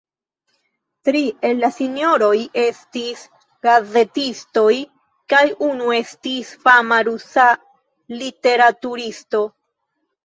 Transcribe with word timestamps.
Tri 1.07 1.19
el 1.49 1.59
la 1.63 1.69
sinjoroj 1.75 2.31
estis 2.61 3.21
gazetistoj 3.67 4.73
kaj 5.35 5.45
unu 5.69 5.93
estis 6.01 6.57
fama 6.65 7.01
rusa 7.11 7.49
literaturisto. 8.25 9.49